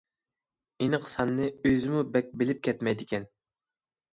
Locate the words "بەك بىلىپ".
2.17-2.65